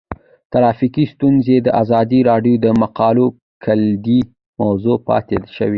[0.51, 3.25] ټرافیکي ستونزې د ازادي راډیو د مقالو
[3.63, 4.19] کلیدي
[4.61, 5.69] موضوع پاتې شوی.